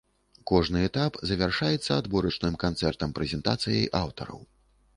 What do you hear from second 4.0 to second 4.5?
аўтараў.